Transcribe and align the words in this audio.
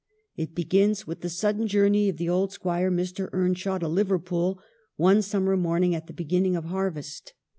It 0.35 0.55
begins 0.55 1.05
with 1.05 1.21
the 1.21 1.29
sudden 1.29 1.67
journey 1.67 2.09
of 2.09 2.17
the 2.17 2.27
old 2.27 2.51
squire, 2.51 2.89
Mr. 2.89 3.29
Earnshaw, 3.33 3.77
to 3.77 3.87
Liverpool 3.87 4.59
one 4.95 5.21
summer 5.21 5.55
morning 5.55 5.93
at 5.93 6.07
the 6.07 6.13
beginning 6.13 6.55
of 6.55 6.65
harvest. 6.65 7.35